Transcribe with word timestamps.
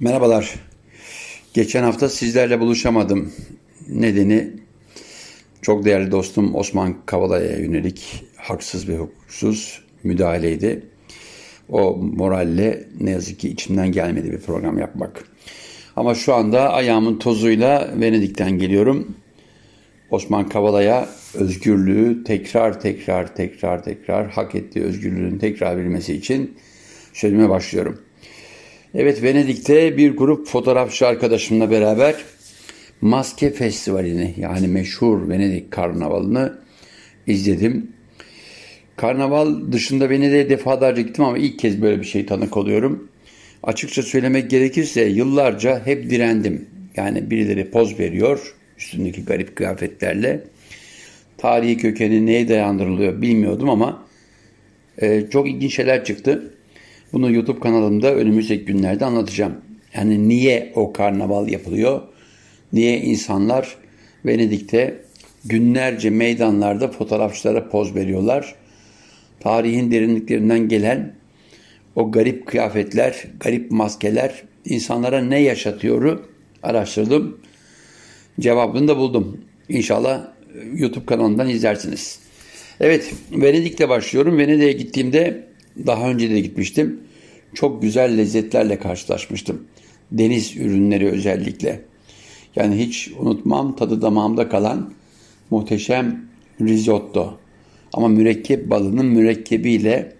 Merhabalar. 0.00 0.54
Geçen 1.54 1.82
hafta 1.82 2.08
sizlerle 2.08 2.60
buluşamadım. 2.60 3.32
Nedeni 3.88 4.50
çok 5.62 5.84
değerli 5.84 6.10
dostum 6.10 6.54
Osman 6.54 6.96
Kavala'ya 7.06 7.58
yönelik 7.58 8.24
haksız 8.36 8.88
ve 8.88 8.96
hukuksuz 8.96 9.84
müdahaleydi. 10.04 10.86
O 11.68 11.96
moralle 11.96 12.88
ne 13.00 13.10
yazık 13.10 13.38
ki 13.38 13.48
içimden 13.48 13.92
gelmedi 13.92 14.32
bir 14.32 14.40
program 14.40 14.78
yapmak. 14.78 15.24
Ama 15.96 16.14
şu 16.14 16.34
anda 16.34 16.72
ayağımın 16.72 17.18
tozuyla 17.18 17.90
Venedik'ten 18.00 18.58
geliyorum. 18.58 19.14
Osman 20.10 20.48
Kavala'ya 20.48 21.08
özgürlüğü 21.34 22.24
tekrar 22.24 22.80
tekrar 22.80 23.34
tekrar 23.34 23.82
tekrar 23.82 24.30
hak 24.30 24.54
ettiği 24.54 24.84
özgürlüğün 24.84 25.38
tekrar 25.38 25.76
verilmesi 25.76 26.14
için 26.14 26.56
sözüme 27.12 27.48
başlıyorum. 27.48 28.09
Evet 28.94 29.22
Venedik'te 29.22 29.96
bir 29.96 30.16
grup 30.16 30.46
fotoğrafçı 30.46 31.06
arkadaşımla 31.06 31.70
beraber 31.70 32.14
Maske 33.00 33.50
Festivali'ni 33.50 34.34
yani 34.38 34.68
meşhur 34.68 35.28
Venedik 35.28 35.70
Karnavalı'nı 35.70 36.58
izledim. 37.26 37.92
Karnaval 38.96 39.72
dışında 39.72 40.10
Venedik'e 40.10 40.50
defalarca 40.50 41.02
gittim 41.02 41.24
ama 41.24 41.38
ilk 41.38 41.58
kez 41.58 41.82
böyle 41.82 42.00
bir 42.00 42.06
şey 42.06 42.26
tanık 42.26 42.56
oluyorum. 42.56 43.08
Açıkça 43.62 44.02
söylemek 44.02 44.50
gerekirse 44.50 45.04
yıllarca 45.04 45.86
hep 45.86 46.10
direndim. 46.10 46.66
Yani 46.96 47.30
birileri 47.30 47.70
poz 47.70 47.98
veriyor 47.98 48.54
üstündeki 48.78 49.24
garip 49.24 49.56
kıyafetlerle. 49.56 50.44
Tarihi 51.38 51.76
kökeni 51.76 52.26
neye 52.26 52.48
dayandırılıyor 52.48 53.22
bilmiyordum 53.22 53.70
ama 53.70 54.06
e, 54.98 55.30
çok 55.30 55.48
ilginç 55.48 55.74
şeyler 55.74 56.04
çıktı. 56.04 56.54
Bunu 57.12 57.32
YouTube 57.32 57.60
kanalımda 57.60 58.14
önümüzdeki 58.14 58.64
günlerde 58.64 59.04
anlatacağım. 59.04 59.54
Yani 59.94 60.28
niye 60.28 60.72
o 60.74 60.92
karnaval 60.92 61.48
yapılıyor? 61.48 62.00
Niye 62.72 63.00
insanlar 63.00 63.76
Venedik'te 64.26 65.02
günlerce 65.44 66.10
meydanlarda 66.10 66.88
fotoğrafçılara 66.88 67.68
poz 67.68 67.94
veriyorlar? 67.94 68.54
Tarihin 69.40 69.90
derinliklerinden 69.90 70.68
gelen 70.68 71.14
o 71.96 72.10
garip 72.12 72.46
kıyafetler, 72.46 73.24
garip 73.40 73.70
maskeler 73.70 74.42
insanlara 74.64 75.20
ne 75.20 75.40
yaşatıyoru 75.40 76.26
araştırdım. 76.62 77.40
Cevabını 78.40 78.88
da 78.88 78.96
buldum. 78.96 79.40
İnşallah 79.68 80.26
YouTube 80.74 81.06
kanalından 81.06 81.48
izlersiniz. 81.48 82.18
Evet, 82.80 83.14
Venedik'te 83.32 83.88
başlıyorum. 83.88 84.38
Venedik'e 84.38 84.72
gittiğimde 84.72 85.49
daha 85.86 86.10
önce 86.10 86.30
de 86.30 86.40
gitmiştim. 86.40 87.00
Çok 87.54 87.82
güzel 87.82 88.18
lezzetlerle 88.18 88.78
karşılaşmıştım. 88.78 89.64
Deniz 90.12 90.56
ürünleri 90.56 91.08
özellikle. 91.08 91.80
Yani 92.56 92.86
hiç 92.86 93.10
unutmam 93.18 93.76
tadı 93.76 94.02
damağımda 94.02 94.48
kalan 94.48 94.92
muhteşem 95.50 96.24
risotto. 96.60 97.38
Ama 97.92 98.08
mürekkep 98.08 98.70
balının 98.70 99.06
mürekkebiyle 99.06 100.12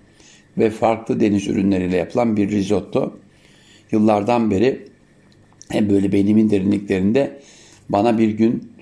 ve 0.58 0.70
farklı 0.70 1.20
deniz 1.20 1.48
ürünleriyle 1.48 1.96
yapılan 1.96 2.36
bir 2.36 2.50
risotto. 2.50 3.16
Yıllardan 3.92 4.50
beri 4.50 4.88
hem 5.68 5.90
böyle 5.90 6.12
beynimin 6.12 6.50
derinliklerinde 6.50 7.40
bana 7.88 8.18
bir 8.18 8.28
gün 8.28 8.72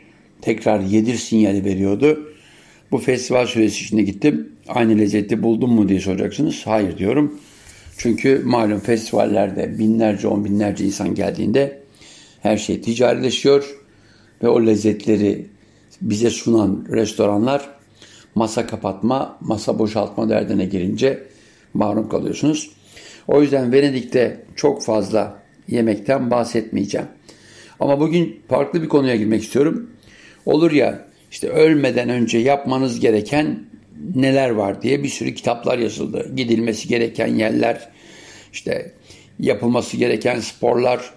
tekrar 0.40 0.80
yedir 0.80 1.14
sinyali 1.14 1.64
veriyordu. 1.64 2.32
Bu 2.90 2.98
festival 2.98 3.46
süresi 3.46 3.84
içinde 3.84 4.02
gittim. 4.02 4.52
Aynı 4.68 4.98
lezzeti 4.98 5.42
buldum 5.42 5.72
mu 5.72 5.88
diye 5.88 6.00
soracaksınız. 6.00 6.66
Hayır 6.66 6.98
diyorum. 6.98 7.40
Çünkü 7.98 8.42
malum 8.44 8.80
festivallerde 8.80 9.78
binlerce 9.78 10.28
on 10.28 10.44
binlerce 10.44 10.84
insan 10.84 11.14
geldiğinde 11.14 11.82
her 12.42 12.56
şey 12.56 12.80
ticarileşiyor 12.80 13.76
ve 14.42 14.48
o 14.48 14.66
lezzetleri 14.66 15.46
bize 16.00 16.30
sunan 16.30 16.86
restoranlar 16.92 17.68
masa 18.34 18.66
kapatma, 18.66 19.38
masa 19.40 19.78
boşaltma 19.78 20.28
derdine 20.28 20.64
girince 20.64 21.22
mahrum 21.74 22.08
kalıyorsunuz. 22.08 22.70
O 23.28 23.42
yüzden 23.42 23.72
Venedik'te 23.72 24.44
çok 24.56 24.82
fazla 24.82 25.42
yemekten 25.68 26.30
bahsetmeyeceğim. 26.30 27.06
Ama 27.80 28.00
bugün 28.00 28.40
farklı 28.48 28.82
bir 28.82 28.88
konuya 28.88 29.16
girmek 29.16 29.42
istiyorum. 29.42 29.90
Olur 30.46 30.72
ya 30.72 31.08
işte 31.30 31.48
ölmeden 31.48 32.08
önce 32.08 32.38
yapmanız 32.38 33.00
gereken 33.00 33.64
neler 34.14 34.50
var 34.50 34.82
diye 34.82 35.02
bir 35.02 35.08
sürü 35.08 35.34
kitaplar 35.34 35.78
yazıldı. 35.78 36.32
Gidilmesi 36.36 36.88
gereken 36.88 37.26
yerler, 37.26 37.88
işte 38.52 38.92
yapılması 39.38 39.96
gereken 39.96 40.40
sporlar, 40.40 41.10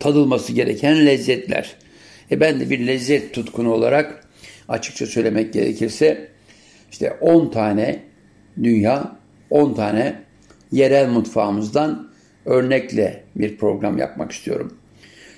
tadılması 0.00 0.52
gereken 0.52 1.06
lezzetler. 1.06 1.74
E 2.30 2.40
ben 2.40 2.60
de 2.60 2.70
bir 2.70 2.86
lezzet 2.86 3.34
tutkunu 3.34 3.72
olarak 3.72 4.24
açıkça 4.68 5.06
söylemek 5.06 5.52
gerekirse 5.52 6.28
işte 6.92 7.10
10 7.20 7.50
tane 7.50 8.02
dünya, 8.62 9.16
10 9.50 9.74
tane 9.74 10.22
yerel 10.72 11.08
mutfağımızdan 11.08 12.10
örnekle 12.44 13.24
bir 13.36 13.56
program 13.56 13.98
yapmak 13.98 14.32
istiyorum. 14.32 14.78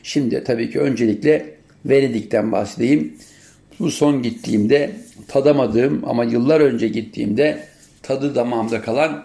Şimdi 0.03 0.45
tabii 0.45 0.71
ki 0.71 0.81
öncelikle 0.81 1.55
Venedik'ten 1.85 2.53
bahsedeyim. 2.53 3.15
Bu 3.81 3.91
son 3.91 4.23
gittiğimde 4.23 4.97
tadamadığım 5.29 6.03
ama 6.07 6.25
yıllar 6.25 6.61
önce 6.61 6.89
gittiğimde 6.89 7.65
tadı 8.03 8.35
damağımda 8.35 8.81
kalan 8.83 9.25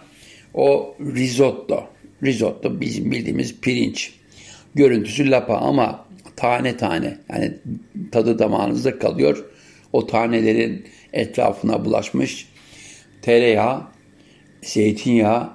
o 0.53 0.95
risotto. 0.99 1.83
Risotto 2.23 2.81
bizim 2.81 3.11
bildiğimiz 3.11 3.59
pirinç. 3.61 4.13
Görüntüsü 4.75 5.31
lapa 5.31 5.57
ama 5.57 6.05
tane 6.35 6.77
tane 6.77 7.17
yani 7.29 7.53
tadı 8.11 8.39
damağınızda 8.39 8.99
kalıyor. 8.99 9.45
O 9.93 10.07
tanelerin 10.07 10.85
etrafına 11.13 11.85
bulaşmış 11.85 12.47
tereyağı, 13.21 13.81
zeytinyağı, 14.61 15.49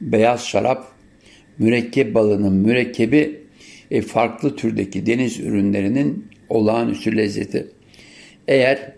beyaz 0.00 0.46
şarap, 0.46 0.86
mürekkep 1.58 2.14
balının 2.14 2.54
mürekkebi 2.54 3.40
e, 3.90 4.02
farklı 4.02 4.56
türdeki 4.56 5.06
deniz 5.06 5.40
ürünlerinin 5.40 6.28
olağanüstü 6.48 7.16
lezzeti. 7.16 7.66
Eğer 8.48 8.92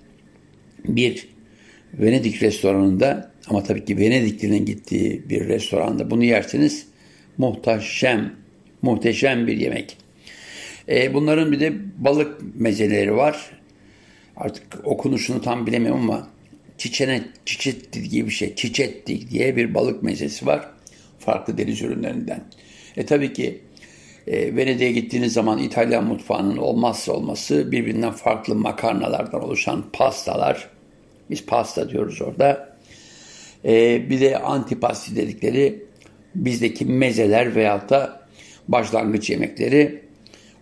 bir 0.85 1.29
Venedik 1.95 2.43
restoranında 2.43 3.31
ama 3.49 3.63
tabii 3.63 3.85
ki 3.85 3.99
Venedikli'nin 3.99 4.65
gittiği 4.65 5.23
bir 5.29 5.49
restoranda 5.49 6.11
bunu 6.11 6.25
yerseniz 6.25 6.87
muhteşem, 7.39 8.35
muhteşem 8.83 9.47
bir 9.47 9.57
yemek. 9.57 9.97
E, 10.89 11.15
bunların 11.15 11.53
bir 11.53 11.61
de 11.61 11.73
balık 11.99 12.41
mezeleri 12.55 13.17
var. 13.17 13.51
Artık 14.37 14.63
okunuşunu 14.85 15.43
tam 15.43 15.67
bilemiyorum 15.67 16.01
ama 16.01 16.29
çiçene, 16.79 17.23
çiçetti 17.47 18.09
gibi 18.09 18.27
bir 18.27 18.33
şey. 18.33 18.55
Çiçetti 18.55 19.31
diye 19.31 19.57
bir 19.57 19.75
balık 19.75 20.03
mezesi 20.03 20.47
var. 20.47 20.71
Farklı 21.19 21.59
deniz 21.59 21.83
ürünlerinden. 21.83 22.45
E 22.97 23.07
tabii 23.07 23.33
ki 23.33 23.61
e, 24.27 24.57
Venedik'e 24.57 24.93
gittiğiniz 24.93 25.33
zaman 25.33 25.59
İtalyan 25.59 26.05
mutfağının 26.05 26.57
olmazsa 26.57 27.13
olması 27.13 27.73
birbirinden 27.73 28.13
farklı 28.13 28.55
makarnalardan 28.55 29.45
oluşan 29.45 29.85
pastalar. 29.93 30.69
Biz 31.31 31.47
pasta 31.47 31.91
diyoruz 31.91 32.23
orada. 32.23 32.77
E, 33.65 34.03
bir 34.11 34.21
de 34.21 34.39
antipasti 34.39 35.17
dedikleri 35.17 35.85
bizdeki 36.35 36.85
mezeler 36.85 37.55
veyahut 37.55 37.91
da 37.91 38.21
başlangıç 38.69 39.31
yemekleri. 39.31 40.03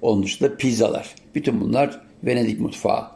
Onun 0.02 0.22
dışında 0.22 0.56
pizzalar. 0.56 1.14
Bütün 1.34 1.60
bunlar 1.60 2.00
Venedik 2.24 2.60
mutfağı. 2.60 3.06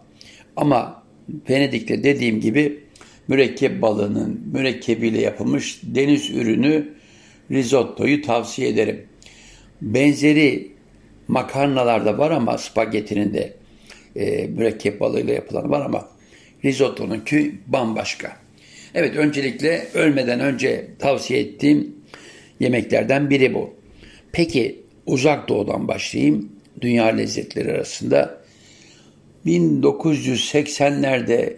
Ama 0.56 1.02
Venedik'te 1.50 2.04
dediğim 2.04 2.40
gibi 2.40 2.84
mürekkep 3.28 3.82
balığının 3.82 4.40
mürekkebiyle 4.52 5.20
yapılmış 5.20 5.80
deniz 5.82 6.30
ürünü 6.30 6.94
risottoyu 7.50 8.22
tavsiye 8.22 8.68
ederim. 8.68 9.06
Benzeri 9.82 10.72
makarnalarda 11.28 12.18
var 12.18 12.30
ama 12.30 12.58
spagettinin 12.58 13.34
de 13.34 13.52
e, 14.16 14.46
mürekkep 14.46 15.00
balığıyla 15.00 15.34
yapılan 15.34 15.70
var 15.70 15.86
ama 15.86 16.08
risottonunki 16.64 17.54
bambaşka. 17.66 18.36
Evet 18.94 19.16
öncelikle 19.16 19.86
ölmeden 19.94 20.40
önce 20.40 20.88
tavsiye 20.98 21.40
ettiğim 21.40 21.94
yemeklerden 22.60 23.30
biri 23.30 23.54
bu. 23.54 23.74
Peki 24.32 24.80
uzak 25.06 25.48
doğudan 25.48 25.88
başlayayım. 25.88 26.52
Dünya 26.80 27.06
lezzetleri 27.06 27.72
arasında 27.72 28.42
1980'lerde 29.46 31.56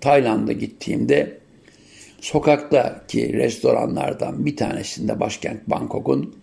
Tayland'a 0.00 0.52
gittiğimde 0.52 1.38
sokaktaki 2.20 3.32
restoranlardan 3.32 4.46
bir 4.46 4.56
tanesinde 4.56 5.20
başkent 5.20 5.66
Bangkok'un 5.66 6.34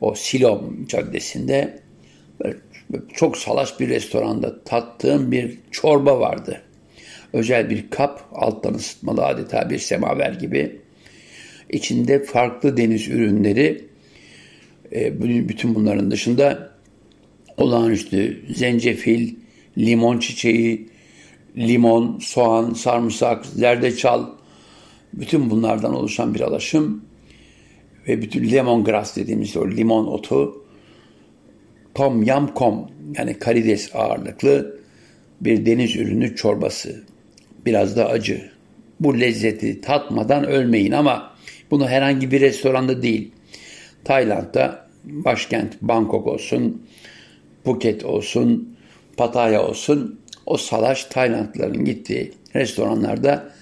o 0.00 0.14
Silom 0.14 0.86
Caddesi'nde 0.86 1.78
çok 3.14 3.36
salaş 3.36 3.80
bir 3.80 3.88
restoranda 3.88 4.64
tattığım 4.64 5.32
bir 5.32 5.58
çorba 5.70 6.20
vardı. 6.20 6.62
Özel 7.32 7.70
bir 7.70 7.90
kap, 7.90 8.28
alttan 8.32 8.74
ısıtmalı 8.74 9.24
adeta 9.24 9.70
bir 9.70 9.78
semaver 9.78 10.32
gibi. 10.32 10.80
İçinde 11.70 12.24
farklı 12.24 12.76
deniz 12.76 13.08
ürünleri, 13.08 13.86
E, 14.92 15.22
bütün 15.48 15.74
bunların 15.74 16.10
dışında 16.10 16.70
olağanüstü 17.56 18.44
zencefil, 18.54 19.34
limon 19.78 20.18
çiçeği, 20.18 20.88
limon, 21.56 22.18
soğan, 22.18 22.72
sarımsak, 22.74 23.46
zerdeçal 23.46 24.26
bütün 25.14 25.50
bunlardan 25.50 25.94
oluşan 25.94 26.34
bir 26.34 26.40
alaşım 26.40 27.04
ve 28.08 28.22
bütün 28.22 28.50
lemongrass 28.50 29.16
dediğimiz 29.16 29.56
o 29.56 29.70
limon 29.70 30.06
otu 30.06 30.64
tom 31.94 32.22
yam 32.22 32.54
kom 32.54 32.90
yani 33.18 33.38
karides 33.38 33.90
ağırlıklı 33.94 34.80
bir 35.40 35.66
deniz 35.66 35.96
ürünü 35.96 36.36
çorbası. 36.36 37.04
Biraz 37.66 37.96
da 37.96 38.08
acı. 38.08 38.50
Bu 39.00 39.20
lezzeti 39.20 39.80
tatmadan 39.80 40.44
ölmeyin 40.44 40.92
ama 40.92 41.36
bunu 41.70 41.88
herhangi 41.88 42.30
bir 42.30 42.40
restoranda 42.40 43.02
değil. 43.02 43.32
Tayland'da 44.04 44.88
başkent 45.04 45.82
Bangkok 45.82 46.26
olsun, 46.26 46.82
Phuket 47.64 48.04
olsun, 48.04 48.76
Pattaya 49.16 49.66
olsun 49.68 50.20
o 50.46 50.56
salaş 50.56 51.04
Taylandlıların 51.04 51.84
gittiği 51.84 52.32
restoranlarda 52.54 53.52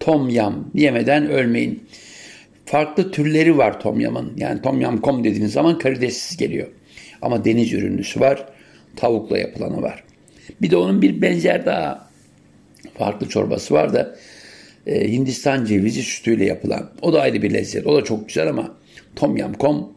tom 0.00 0.28
yam 0.28 0.70
yemeden 0.74 1.30
ölmeyin. 1.30 1.84
Farklı 2.66 3.10
türleri 3.10 3.58
var 3.58 3.80
tom 3.80 4.00
yamın. 4.00 4.32
Yani 4.36 4.62
tom 4.62 4.80
yam 4.80 5.00
kom 5.00 5.24
dediğiniz 5.24 5.52
zaman 5.52 5.78
karidessiz 5.78 6.36
geliyor. 6.36 6.68
Ama 7.22 7.44
deniz 7.44 7.72
ürünlüsü 7.72 8.20
var. 8.20 8.46
Tavukla 8.96 9.38
yapılanı 9.38 9.82
var. 9.82 10.04
Bir 10.62 10.70
de 10.70 10.76
onun 10.76 11.02
bir 11.02 11.22
benzer 11.22 11.66
daha 11.66 12.08
farklı 12.94 13.28
çorbası 13.28 13.74
var 13.74 13.92
da 13.92 14.16
e, 14.86 15.12
Hindistan 15.12 15.64
cevizi 15.64 16.02
sütüyle 16.02 16.44
yapılan. 16.44 16.90
O 17.02 17.12
da 17.12 17.20
ayrı 17.20 17.42
bir 17.42 17.54
lezzet. 17.54 17.86
O 17.86 17.96
da 17.96 18.04
çok 18.04 18.28
güzel 18.28 18.48
ama 18.48 18.74
tom 19.16 19.36
yam 19.36 19.54
kom 19.54 19.92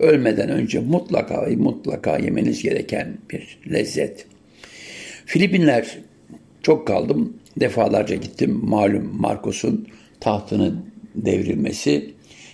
ölmeden 0.00 0.48
önce 0.48 0.80
mutlaka 0.80 1.46
mutlaka 1.56 2.18
yemeniz 2.18 2.62
gereken 2.62 3.18
bir 3.30 3.58
lezzet. 3.72 4.26
Filipinler 5.26 5.98
çok 6.62 6.86
kaldım. 6.86 7.36
Defalarca 7.60 8.16
gittim. 8.16 8.60
Malum 8.62 9.20
Marcos'un 9.20 9.88
tahtının 10.20 10.87
devrilmesi 11.24 12.10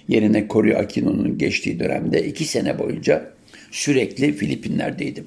yerine 0.09 0.47
Cory 0.51 0.77
Aquino'nun 0.77 1.39
geçtiği 1.39 1.79
dönemde 1.79 2.27
iki 2.27 2.45
sene 2.45 2.79
boyunca 2.79 3.31
sürekli 3.71 4.33
Filipinler'deydim. 4.33 5.27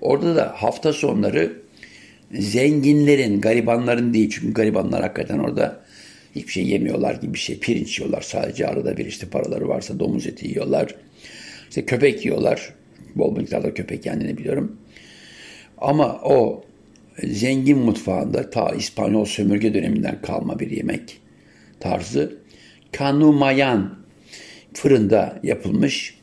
Orada 0.00 0.36
da 0.36 0.52
hafta 0.56 0.92
sonları 0.92 1.52
zenginlerin, 2.32 3.40
garibanların 3.40 4.14
değil 4.14 4.30
çünkü 4.30 4.52
garibanlar 4.52 5.02
hakikaten 5.02 5.38
orada 5.38 5.80
hiçbir 6.34 6.52
şey 6.52 6.66
yemiyorlar 6.66 7.14
gibi 7.14 7.34
bir 7.34 7.38
şey. 7.38 7.58
Pirinç 7.58 7.98
yiyorlar 7.98 8.22
sadece 8.22 8.66
arada 8.66 8.96
bir 8.96 9.06
işte 9.06 9.26
paraları 9.26 9.68
varsa 9.68 9.98
domuz 10.00 10.26
eti 10.26 10.48
yiyorlar. 10.48 10.94
İşte 11.68 11.84
köpek 11.86 12.24
yiyorlar. 12.24 12.74
Bol 13.14 13.36
miktarda 13.36 13.74
köpek 13.74 14.02
kendini 14.02 14.38
biliyorum. 14.38 14.76
Ama 15.78 16.20
o 16.24 16.64
zengin 17.24 17.78
mutfağında 17.78 18.50
ta 18.50 18.70
İspanyol 18.70 19.24
sömürge 19.24 19.74
döneminden 19.74 20.22
kalma 20.22 20.58
bir 20.58 20.70
yemek 20.70 21.20
tarzı. 21.80 22.40
Kanumayan 22.92 23.98
fırında 24.74 25.40
yapılmış 25.42 26.18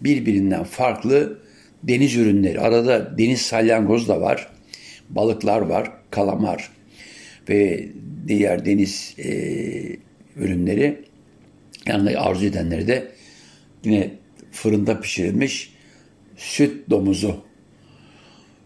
birbirinden 0.00 0.64
farklı 0.64 1.38
deniz 1.82 2.16
ürünleri. 2.16 2.60
Arada 2.60 3.18
deniz 3.18 3.40
salyangoz 3.40 4.08
da 4.08 4.20
var. 4.20 4.52
Balıklar 5.08 5.60
var. 5.60 5.92
Kalamar 6.10 6.70
ve 7.48 7.88
diğer 8.28 8.64
deniz 8.64 9.14
e, 9.18 9.30
ürünleri. 10.36 11.04
Yani 11.86 12.18
arzu 12.18 12.46
edenleri 12.46 12.86
de 12.86 13.12
yine 13.84 14.10
fırında 14.52 15.00
pişirilmiş 15.00 15.72
süt 16.36 16.90
domuzu 16.90 17.44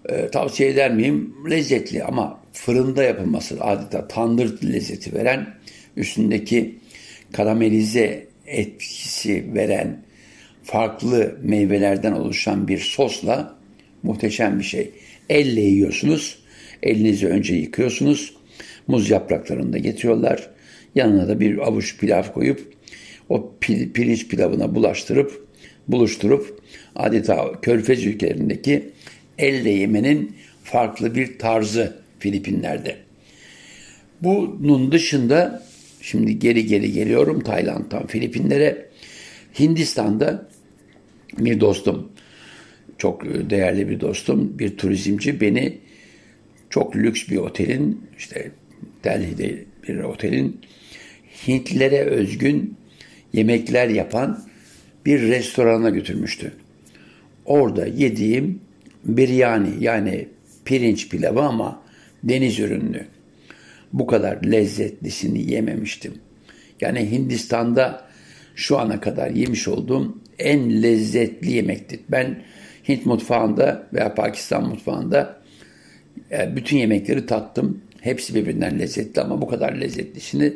e, 0.08 0.28
tavsiye 0.28 0.68
eder 0.68 0.94
miyim? 0.94 1.34
Lezzetli 1.50 2.04
ama 2.04 2.40
fırında 2.52 3.02
yapılması 3.02 3.60
adeta 3.60 4.08
tandır 4.08 4.72
lezzeti 4.72 5.14
veren, 5.14 5.54
üstündeki 5.96 6.79
karamelize 7.32 8.26
etkisi 8.46 9.54
veren 9.54 10.02
farklı 10.62 11.38
meyvelerden 11.42 12.12
oluşan 12.12 12.68
bir 12.68 12.78
sosla 12.78 13.58
muhteşem 14.02 14.58
bir 14.58 14.64
şey. 14.64 14.90
Elle 15.28 15.60
yiyorsunuz. 15.60 16.38
Elinizi 16.82 17.26
önce 17.26 17.54
yıkıyorsunuz. 17.54 18.34
Muz 18.86 19.10
yapraklarını 19.10 19.72
da 19.72 19.78
getiriyorlar. 19.78 20.50
Yanına 20.94 21.28
da 21.28 21.40
bir 21.40 21.58
avuç 21.58 21.98
pilav 21.98 22.22
koyup 22.22 22.74
o 23.28 23.54
pil, 23.60 23.92
pirinç 23.92 24.28
pilavına 24.28 24.74
bulaştırıp 24.74 25.48
buluşturup 25.88 26.60
adeta 26.96 27.60
körfez 27.60 28.06
ülkelerindeki 28.06 28.90
elle 29.38 29.70
yemenin 29.70 30.36
farklı 30.64 31.14
bir 31.14 31.38
tarzı 31.38 31.96
Filipinler'de. 32.18 32.96
Bunun 34.22 34.92
dışında 34.92 35.62
şimdi 36.02 36.38
geri 36.38 36.66
geri 36.66 36.92
geliyorum 36.92 37.40
Tayland'dan 37.40 38.06
Filipinlere. 38.06 38.90
Hindistan'da 39.58 40.48
bir 41.38 41.60
dostum, 41.60 42.12
çok 42.98 43.24
değerli 43.50 43.88
bir 43.88 44.00
dostum, 44.00 44.58
bir 44.58 44.76
turizmci 44.76 45.40
beni 45.40 45.78
çok 46.70 46.96
lüks 46.96 47.28
bir 47.28 47.36
otelin, 47.36 48.00
işte 48.18 48.50
Delhi'de 49.04 49.64
bir 49.88 49.98
otelin 49.98 50.60
Hintlilere 51.48 52.00
özgün 52.00 52.76
yemekler 53.32 53.88
yapan 53.88 54.44
bir 55.06 55.22
restorana 55.22 55.90
götürmüştü. 55.90 56.52
Orada 57.44 57.86
yediğim 57.86 58.60
biryani 59.04 59.70
yani 59.80 60.28
pirinç 60.64 61.08
pilavı 61.08 61.40
ama 61.40 61.82
deniz 62.24 62.58
ürünlü. 62.58 63.06
Bu 63.92 64.06
kadar 64.06 64.42
lezzetlisini 64.44 65.50
yememiştim. 65.50 66.14
Yani 66.80 67.10
Hindistan'da 67.10 68.04
şu 68.54 68.78
ana 68.78 69.00
kadar 69.00 69.30
yemiş 69.30 69.68
olduğum 69.68 70.18
en 70.38 70.82
lezzetli 70.82 71.50
yemekti. 71.50 72.00
Ben 72.08 72.42
Hint 72.88 73.06
mutfağında 73.06 73.86
veya 73.92 74.14
Pakistan 74.14 74.68
mutfağında 74.68 75.40
e, 76.30 76.56
bütün 76.56 76.76
yemekleri 76.76 77.26
tattım. 77.26 77.80
Hepsi 78.00 78.34
birbirinden 78.34 78.78
lezzetli 78.78 79.20
ama 79.20 79.42
bu 79.42 79.48
kadar 79.48 79.72
lezzetlisini 79.72 80.52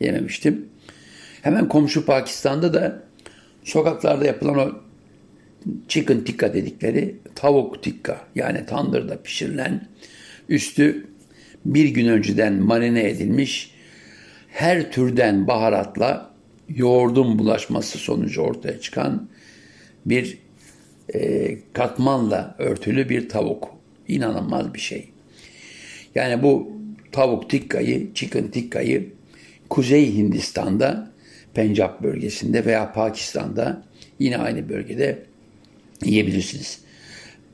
yememiştim. 0.00 0.68
Hemen 1.42 1.68
komşu 1.68 2.06
Pakistan'da 2.06 2.74
da 2.74 3.02
sokaklarda 3.64 4.26
yapılan 4.26 4.58
o 4.58 4.72
chicken 5.88 6.24
tikka 6.24 6.54
dedikleri 6.54 7.16
tavuk 7.34 7.82
tikka 7.82 8.20
yani 8.34 8.66
tandırda 8.66 9.22
pişirilen 9.22 9.88
üstü 10.48 11.06
bir 11.64 11.88
gün 11.88 12.08
önceden 12.08 12.54
marine 12.54 13.08
edilmiş 13.08 13.70
her 14.48 14.92
türden 14.92 15.46
baharatla 15.46 16.30
yoğurdun 16.68 17.38
bulaşması 17.38 17.98
sonucu 17.98 18.40
ortaya 18.40 18.80
çıkan 18.80 19.28
bir 20.06 20.38
e, 21.14 21.58
katmanla 21.72 22.54
örtülü 22.58 23.08
bir 23.08 23.28
tavuk. 23.28 23.68
İnanılmaz 24.08 24.74
bir 24.74 24.80
şey. 24.80 25.08
Yani 26.14 26.42
bu 26.42 26.72
tavuk 27.12 27.50
tikkayı, 27.50 28.14
chicken 28.14 28.50
tikkayı 28.50 29.08
Kuzey 29.70 30.16
Hindistan'da, 30.16 31.12
Pencap 31.54 32.02
bölgesinde 32.02 32.64
veya 32.64 32.92
Pakistan'da 32.92 33.82
yine 34.18 34.38
aynı 34.38 34.68
bölgede 34.68 35.22
yiyebilirsiniz. 36.04 36.80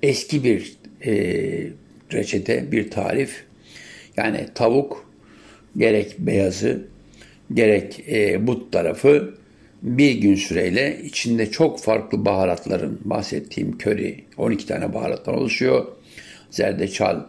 Eski 0.03 0.45
bir 0.45 0.77
e, 1.07 1.13
reçete, 2.13 2.73
bir 2.73 2.91
tarif. 2.91 3.45
Yani 4.19 4.47
tavuk 4.55 5.11
gerek 5.77 6.19
beyazı 6.19 6.87
gerek 7.55 8.05
e, 8.09 8.47
but 8.47 8.73
tarafı 8.73 9.35
bir 9.83 10.13
gün 10.13 10.35
süreyle 10.35 11.01
içinde 11.05 11.51
çok 11.51 11.81
farklı 11.81 12.25
baharatların 12.25 13.01
bahsettiğim 13.05 13.79
köri 13.79 14.25
12 14.37 14.67
tane 14.67 14.95
baharattan 14.95 15.35
oluşuyor. 15.35 15.87
Zerdeçal, 16.51 17.21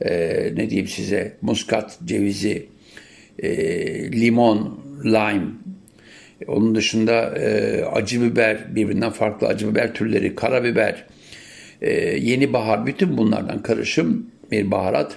e, 0.00 0.10
ne 0.56 0.70
diyeyim 0.70 0.88
size 0.88 1.36
muskat, 1.42 1.98
cevizi, 2.04 2.66
e, 3.38 3.52
limon, 4.12 4.80
lime, 5.04 5.46
onun 6.46 6.74
dışında 6.74 7.38
e, 7.38 7.84
acı 7.84 8.22
biber, 8.22 8.76
birbirinden 8.76 9.10
farklı 9.10 9.46
acı 9.46 9.70
biber 9.70 9.94
türleri, 9.94 10.34
karabiber, 10.34 11.04
e, 11.80 11.90
yeni 12.18 12.52
bahar, 12.52 12.86
bütün 12.86 13.16
bunlardan 13.18 13.62
karışım 13.62 14.26
bir 14.50 14.70
baharat 14.70 15.16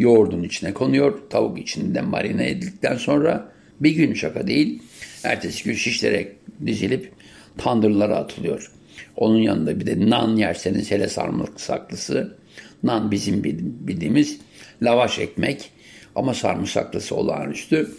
yoğurdun 0.00 0.42
içine 0.42 0.74
konuyor. 0.74 1.20
Tavuk 1.30 1.58
içinden 1.58 2.04
marine 2.04 2.50
edildikten 2.50 2.96
sonra 2.96 3.52
bir 3.80 3.90
gün 3.90 4.14
şaka 4.14 4.46
değil, 4.46 4.82
ertesi 5.24 5.64
gün 5.64 5.74
şişlerek 5.74 6.28
dizilip 6.66 7.12
tandırlara 7.58 8.16
atılıyor. 8.16 8.72
Onun 9.16 9.38
yanında 9.38 9.80
bir 9.80 9.86
de 9.86 10.10
nan 10.10 10.36
yerseniz 10.36 10.90
hele 10.90 11.08
sarımsaklısı, 11.08 12.36
nan 12.82 13.10
bizim 13.10 13.44
bildiğimiz 13.44 14.38
lavaş 14.82 15.18
ekmek 15.18 15.70
ama 16.16 16.34
sarımsaklısı 16.34 17.14
olağanüstü. 17.14 17.90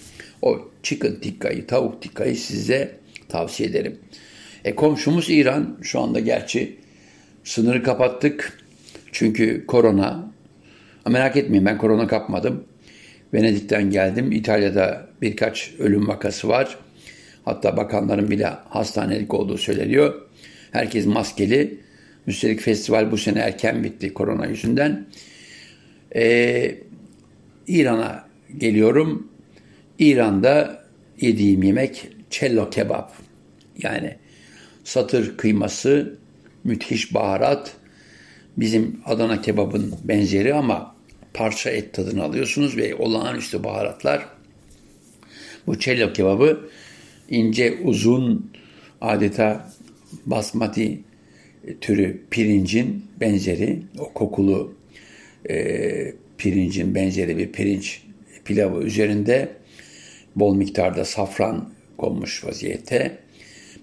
O 0.42 0.60
chicken 0.84 1.16
tikkayı, 1.16 1.68
tavuk 1.68 2.02
tikkayı 2.02 2.36
size 2.36 2.98
tavsiye 3.30 3.70
ederim. 3.70 4.00
E 4.66 4.76
komşumuz 4.76 5.30
İran 5.30 5.78
şu 5.82 6.00
anda 6.00 6.20
gerçi 6.20 6.78
sınırı 7.44 7.84
kapattık. 7.84 8.60
Çünkü 9.12 9.66
korona. 9.68 10.32
Merak 11.10 11.38
etmeyin 11.38 11.66
ben 11.66 11.78
korona 11.78 12.08
kapmadım. 12.08 12.64
Venedik'ten 13.34 13.90
geldim. 13.90 14.32
İtalya'da 14.32 15.08
birkaç 15.22 15.74
ölüm 15.80 16.08
vakası 16.08 16.48
var. 16.48 16.78
Hatta 17.46 17.78
bakanların 17.78 18.32
bile 18.32 18.46
hastanelik 18.70 19.34
olduğu 19.34 19.58
söyleniyor. 19.58 20.22
Herkes 20.72 21.06
maskeli. 21.06 21.78
Üstelik 22.28 22.62
festival 22.62 23.12
bu 23.12 23.18
sene 23.18 23.40
erken 23.40 23.84
bitti 23.84 24.14
korona 24.14 24.46
yüzünden. 24.46 25.06
Ee, 26.16 26.76
İran'a 27.68 28.26
geliyorum. 28.58 29.28
İran'da 30.00 30.84
yediğim 31.22 31.64
yemek 31.64 32.08
cello 32.30 32.70
kebap. 32.70 33.14
Yani 33.78 34.16
satır 34.84 35.38
kıyması, 35.38 36.18
müthiş 36.64 37.14
baharat. 37.14 37.76
Bizim 38.58 39.02
Adana 39.06 39.42
kebabın 39.42 39.94
benzeri 40.04 40.54
ama 40.54 40.96
parça 41.34 41.70
et 41.70 41.94
tadını 41.94 42.24
alıyorsunuz 42.24 42.78
ve 42.78 42.96
olağanüstü 42.96 43.64
baharatlar. 43.64 44.26
Bu 45.68 45.80
cello 45.80 46.14
kebabı 46.14 46.70
ince 47.30 47.78
uzun 47.84 48.52
adeta 49.02 49.72
basmati 50.26 51.00
türü 51.82 52.22
pirincin 52.32 53.06
benzeri, 53.20 53.80
o 54.00 54.14
kokulu 54.14 54.74
e, 55.50 56.14
pirincin 56.38 56.96
benzeri 56.96 57.38
bir 57.38 57.52
pirinç 57.52 58.04
pilavı 58.46 58.84
üzerinde 58.84 59.50
bol 60.36 60.56
miktarda 60.56 61.06
safran 61.06 61.74
konmuş 61.98 62.46
vaziyette. 62.46 63.18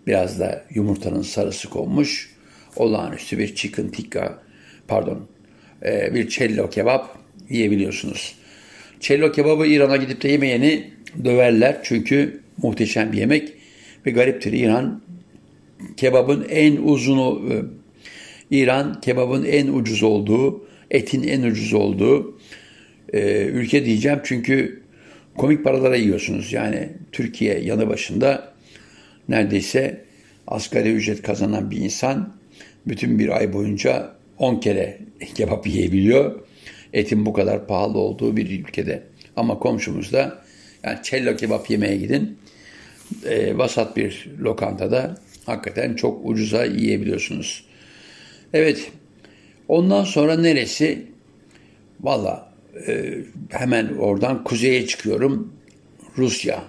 Biraz 0.06 0.40
da 0.40 0.64
yumurtanın 0.74 1.22
sarısı 1.22 1.70
konmuş. 1.70 2.34
Olağanüstü 2.76 3.38
bir 3.38 3.54
chicken 3.54 3.88
tikka, 3.88 4.42
pardon, 4.88 5.26
e, 5.84 6.14
bir 6.14 6.28
cello 6.28 6.70
kebap 6.70 7.18
yiyebiliyorsunuz. 7.50 8.34
Cello 9.00 9.32
kebabı 9.32 9.66
İran'a 9.66 9.96
gidip 9.96 10.22
de 10.22 10.28
yemeyeni 10.28 10.90
döverler. 11.24 11.78
Çünkü 11.82 12.40
muhteşem 12.62 13.12
bir 13.12 13.18
yemek 13.18 13.52
ve 14.06 14.10
gariptir. 14.10 14.52
İran 14.52 15.02
kebabın 15.96 16.46
en 16.50 16.76
uzunu, 16.76 17.42
e, 17.52 17.54
İran 18.56 19.00
kebabın 19.00 19.44
en 19.44 19.66
ucuz 19.66 20.02
olduğu, 20.02 20.68
etin 20.90 21.28
en 21.28 21.42
ucuz 21.42 21.74
olduğu 21.74 22.38
e, 23.12 23.44
ülke 23.44 23.84
diyeceğim. 23.84 24.20
Çünkü 24.24 24.82
komik 25.36 25.64
paralara 25.64 25.96
yiyorsunuz. 25.96 26.52
Yani 26.52 26.88
Türkiye 27.12 27.58
yanı 27.58 27.88
başında 27.88 28.52
neredeyse 29.28 30.04
asgari 30.46 30.92
ücret 30.92 31.22
kazanan 31.22 31.70
bir 31.70 31.76
insan 31.76 32.34
bütün 32.86 33.18
bir 33.18 33.36
ay 33.36 33.52
boyunca 33.52 34.17
10 34.38 34.60
kere 34.60 34.98
kebap 35.34 35.66
yiyebiliyor. 35.66 36.40
Etin 36.92 37.26
bu 37.26 37.32
kadar 37.32 37.66
pahalı 37.66 37.98
olduğu 37.98 38.36
bir 38.36 38.60
ülkede. 38.60 39.02
Ama 39.36 39.58
komşumuzda 39.58 40.42
yani 40.84 40.98
cello 41.02 41.36
kebap 41.36 41.70
yemeye 41.70 41.96
gidin. 41.96 42.38
E, 43.24 43.58
vasat 43.58 43.96
bir 43.96 44.30
lokantada 44.40 45.14
hakikaten 45.46 45.94
çok 45.94 46.20
ucuza 46.24 46.64
yiyebiliyorsunuz. 46.64 47.64
Evet. 48.52 48.92
Ondan 49.68 50.04
sonra 50.04 50.36
neresi? 50.36 51.06
Valla 52.00 52.52
e, 52.86 53.14
hemen 53.50 53.88
oradan 53.98 54.44
kuzeye 54.44 54.86
çıkıyorum. 54.86 55.52
Rusya. 56.18 56.64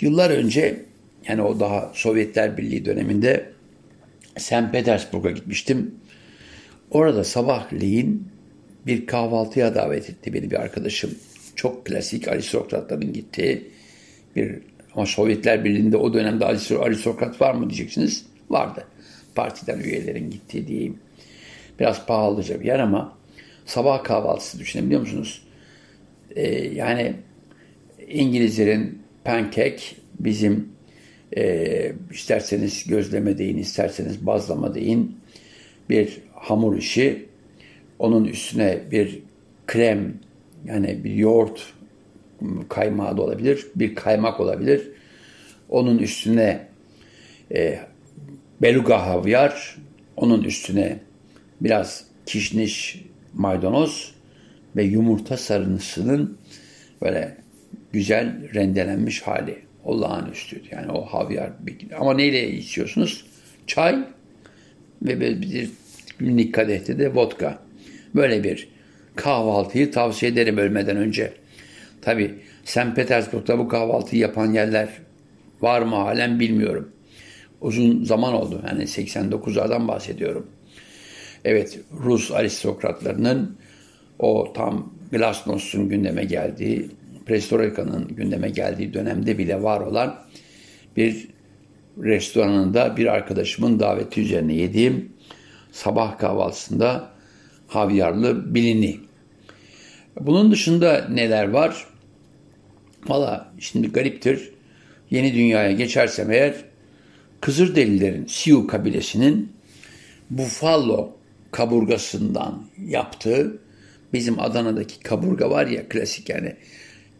Yıllar 0.00 0.30
önce 0.30 0.84
yani 1.28 1.42
o 1.42 1.60
daha 1.60 1.90
Sovyetler 1.94 2.56
Birliği 2.56 2.84
döneminde 2.84 3.52
St. 4.36 4.72
Petersburg'a 4.72 5.30
gitmiştim. 5.30 5.94
Orada 6.92 7.24
sabahleyin 7.24 8.28
bir 8.86 9.06
kahvaltıya 9.06 9.74
davet 9.74 10.10
etti 10.10 10.34
beni 10.34 10.50
bir 10.50 10.60
arkadaşım. 10.60 11.10
Çok 11.56 11.86
klasik 11.86 12.28
aristokratların 12.28 13.12
gittiği 13.12 13.70
bir 14.36 14.58
ama 14.94 15.06
Sovyetler 15.06 15.64
Birliği'nde 15.64 15.96
o 15.96 16.14
dönemde 16.14 16.46
aristokrat 16.80 17.40
var 17.40 17.54
mı 17.54 17.70
diyeceksiniz. 17.70 18.26
Vardı. 18.50 18.86
Partiden 19.34 19.78
üyelerin 19.80 20.30
gittiği 20.30 20.66
diyeyim. 20.66 20.98
Biraz 21.80 22.06
pahalıca 22.06 22.60
bir 22.60 22.64
yer 22.64 22.78
ama 22.78 23.18
sabah 23.66 24.04
kahvaltısı 24.04 24.58
düşünebiliyor 24.58 25.00
musunuz? 25.00 25.42
Ee, 26.36 26.48
yani 26.56 27.14
İngilizlerin 28.08 29.02
pancake 29.24 29.82
bizim 30.20 30.68
e, 31.36 31.92
isterseniz 32.10 32.86
gözleme 32.86 33.38
deyin, 33.38 33.58
isterseniz 33.58 34.26
bazlama 34.26 34.74
deyin 34.74 35.16
bir 35.90 36.22
hamur 36.42 36.76
işi. 36.76 37.26
Onun 37.98 38.24
üstüne 38.24 38.80
bir 38.90 39.18
krem 39.66 40.14
yani 40.64 41.04
bir 41.04 41.14
yoğurt 41.14 41.72
kaymağı 42.68 43.16
da 43.16 43.22
olabilir, 43.22 43.66
bir 43.76 43.94
kaymak 43.94 44.40
olabilir. 44.40 44.88
Onun 45.68 45.98
üstüne 45.98 46.68
e, 47.54 47.78
beluga 48.62 49.06
havyar, 49.06 49.76
onun 50.16 50.42
üstüne 50.42 50.98
biraz 51.60 52.04
kişniş 52.26 53.04
maydanoz 53.34 54.14
ve 54.76 54.82
yumurta 54.82 55.36
sarısının 55.36 56.38
böyle 57.02 57.36
güzel 57.92 58.54
rendelenmiş 58.54 59.22
hali. 59.22 59.58
Olağanüstü. 59.84 60.62
Yani 60.70 60.92
o 60.92 61.04
havyar. 61.04 61.50
Ama 61.98 62.14
neyle 62.14 62.50
içiyorsunuz? 62.50 63.26
Çay 63.66 64.04
ve 65.02 65.20
bir 65.20 65.70
günlük 66.22 66.54
kadehte 66.54 66.98
de 66.98 67.14
vodka. 67.14 67.58
Böyle 68.14 68.44
bir 68.44 68.68
kahvaltıyı 69.16 69.90
tavsiye 69.90 70.32
ederim 70.32 70.58
ölmeden 70.58 70.96
önce. 70.96 71.32
Tabi 72.02 72.34
St. 72.64 72.96
Petersburg'da 72.96 73.58
bu 73.58 73.68
kahvaltıyı 73.68 74.22
yapan 74.22 74.52
yerler 74.52 74.88
var 75.60 75.82
mı 75.82 75.96
halen 75.96 76.40
bilmiyorum. 76.40 76.92
Uzun 77.60 78.04
zaman 78.04 78.34
oldu. 78.34 78.62
Yani 78.66 78.82
89'lardan 78.82 79.88
bahsediyorum. 79.88 80.46
Evet 81.44 81.80
Rus 82.04 82.30
aristokratlarının 82.30 83.56
o 84.18 84.52
tam 84.52 84.92
Glasnost'un 85.12 85.88
gündeme 85.88 86.24
geldiği, 86.24 86.90
Perestroika'nın 87.26 88.08
gündeme 88.08 88.48
geldiği 88.48 88.94
dönemde 88.94 89.38
bile 89.38 89.62
var 89.62 89.80
olan 89.80 90.18
bir 90.96 91.28
restoranında 92.02 92.96
bir 92.96 93.06
arkadaşımın 93.06 93.80
daveti 93.80 94.20
üzerine 94.20 94.54
yediğim 94.54 95.12
sabah 95.72 96.18
kahvaltısında 96.18 97.10
havyarlı 97.68 98.54
bilini. 98.54 99.00
Bunun 100.20 100.52
dışında 100.52 101.08
neler 101.08 101.48
var? 101.48 101.86
Valla 103.08 103.52
şimdi 103.58 103.92
gariptir. 103.92 104.52
Yeni 105.10 105.34
dünyaya 105.34 105.72
geçersem 105.72 106.30
eğer 106.30 106.54
Kızılderililerin 107.40 108.26
Sioux 108.26 108.66
kabilesinin 108.66 109.52
Buffalo 110.30 111.16
kaburgasından 111.50 112.64
yaptığı 112.86 113.58
bizim 114.12 114.40
Adana'daki 114.40 115.00
kaburga 115.00 115.50
var 115.50 115.66
ya 115.66 115.88
klasik 115.88 116.28
yani 116.28 116.56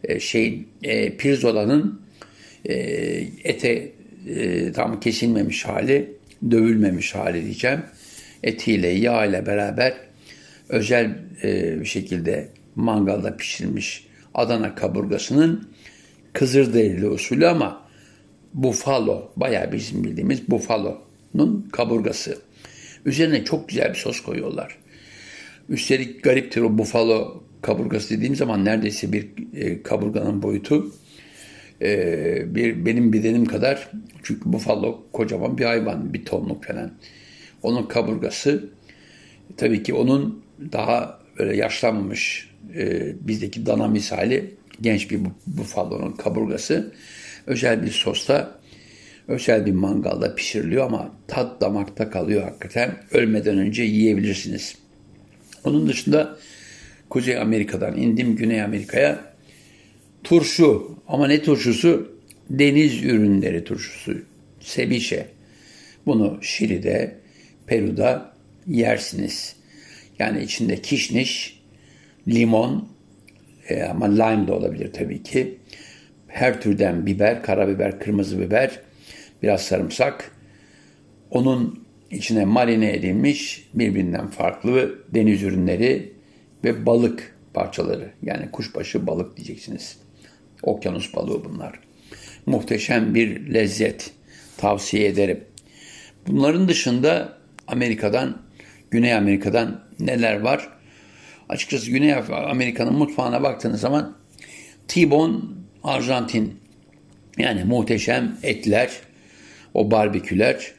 e, 0.03 0.19
şey 0.19 0.65
e, 0.83 1.17
pirzola'nın 1.17 2.01
e, 2.65 2.73
ete 3.43 3.91
e, 4.27 4.71
tam 4.71 4.99
kesilmemiş 4.99 5.65
hali, 5.65 6.11
dövülmemiş 6.51 7.15
hali 7.15 7.43
diyeceğim. 7.43 7.81
Etiyle, 8.43 8.87
yağ 8.87 9.25
ile 9.25 9.45
beraber 9.45 9.93
özel 10.69 11.17
e, 11.43 11.79
bir 11.79 11.85
şekilde 11.85 12.49
mangalda 12.75 13.37
pişirilmiş 13.37 14.07
Adana 14.33 14.75
kaburgasının 14.75 15.67
Kızılderili 16.33 17.07
usulü 17.07 17.47
ama 17.47 17.83
Buffalo, 18.53 19.31
bayağı 19.35 19.71
bizim 19.71 20.03
bildiğimiz 20.03 20.47
Buffalo'nun 20.47 21.69
kaburgası. 21.71 22.37
Üzerine 23.05 23.43
çok 23.43 23.69
güzel 23.69 23.89
bir 23.89 23.95
sos 23.95 24.19
koyuyorlar. 24.19 24.77
Üstelik 25.69 26.23
gariptir 26.23 26.61
o 26.61 26.77
Buffalo 26.77 27.43
kaburgası 27.61 28.09
dediğim 28.09 28.35
zaman 28.35 28.65
neredeyse 28.65 29.11
bir 29.13 29.27
e, 29.55 29.83
kaburganın 29.83 30.41
boyutu 30.41 30.91
e, 31.81 32.55
bir 32.55 32.85
benim 32.85 33.13
bedenim 33.13 33.45
kadar 33.45 33.89
çünkü 34.23 34.53
Buffalo 34.53 35.03
kocaman 35.13 35.57
bir 35.57 35.65
hayvan 35.65 36.13
bir 36.13 36.25
tonluk 36.25 36.65
falan. 36.65 36.91
Onun 37.63 37.83
kaburgası 37.83 38.69
tabii 39.57 39.83
ki 39.83 39.93
onun 39.93 40.43
daha 40.71 41.19
böyle 41.39 41.55
yaşlanmamış 41.55 42.49
e, 42.75 43.13
bizdeki 43.27 43.65
dana 43.65 43.87
misali 43.87 44.55
genç 44.81 45.11
bir 45.11 45.19
bufalonun 45.47 46.11
kaburgası 46.11 46.93
özel 47.47 47.83
bir 47.83 47.91
sosta 47.91 48.59
özel 49.27 49.65
bir 49.65 49.71
mangalda 49.71 50.35
pişiriliyor 50.35 50.85
ama 50.85 51.11
tat 51.27 51.61
damakta 51.61 52.09
kalıyor 52.09 52.43
hakikaten. 52.43 52.97
Ölmeden 53.11 53.57
önce 53.57 53.83
yiyebilirsiniz. 53.83 54.75
Onun 55.63 55.87
dışında 55.87 56.37
Kuzey 57.09 57.37
Amerika'dan 57.37 57.97
indim 57.97 58.35
Güney 58.35 58.61
Amerika'ya. 58.61 59.33
Turşu 60.23 60.97
ama 61.07 61.27
ne 61.27 61.41
turşusu? 61.41 62.13
Deniz 62.49 63.03
ürünleri 63.03 63.63
turşusu. 63.63 64.17
Sebişe. 64.59 65.27
Bunu 66.05 66.39
Şili'de, 66.41 67.15
Peru'da 67.67 68.33
yersiniz. 68.67 69.55
Yani 70.19 70.43
içinde 70.43 70.81
kişniş, 70.81 71.59
limon 72.27 72.89
e, 73.69 73.83
ama 73.83 74.05
lime 74.05 74.47
de 74.47 74.51
olabilir 74.51 74.93
tabii 74.93 75.23
ki. 75.23 75.57
Her 76.27 76.61
türden 76.61 77.05
biber, 77.05 77.43
karabiber, 77.43 77.99
kırmızı 77.99 78.39
biber, 78.39 78.79
biraz 79.43 79.61
sarımsak. 79.61 80.31
Onun 81.31 81.85
içine 82.11 82.45
marine 82.45 82.93
edilmiş 82.93 83.69
birbirinden 83.73 84.27
farklı 84.27 84.99
deniz 85.13 85.43
ürünleri 85.43 86.13
ve 86.63 86.85
balık 86.85 87.35
parçaları. 87.53 88.11
Yani 88.21 88.51
kuşbaşı 88.51 89.07
balık 89.07 89.37
diyeceksiniz. 89.37 89.97
Okyanus 90.63 91.15
balığı 91.15 91.45
bunlar. 91.45 91.79
Muhteşem 92.45 93.15
bir 93.15 93.53
lezzet. 93.53 94.11
Tavsiye 94.57 95.07
ederim. 95.07 95.43
Bunların 96.27 96.67
dışında 96.67 97.37
Amerika'dan, 97.67 98.41
Güney 98.91 99.13
Amerika'dan 99.13 99.83
neler 99.99 100.39
var? 100.39 100.69
Açıkçası 101.49 101.91
Güney 101.91 102.13
Amerika'nın 102.29 102.93
mutfağına 102.93 103.43
baktığınız 103.43 103.81
zaman 103.81 104.17
T-bone 104.87 105.35
Arjantin 105.83 106.59
yani 107.37 107.63
muhteşem 107.63 108.37
etler, 108.43 108.91
o 109.73 109.91
barbeküler 109.91 110.71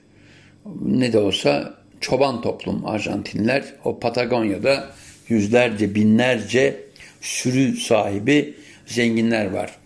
ne 0.81 1.12
de 1.12 1.19
olsa 1.19 1.75
çoban 2.00 2.43
toplum 2.43 2.87
Arjantinler 2.87 3.64
o 3.85 3.99
Patagonya'da 3.99 4.91
yüzlerce 5.29 5.95
binlerce 5.95 6.81
sürü 7.21 7.76
sahibi 7.76 8.55
zenginler 8.87 9.50
var. 9.50 9.79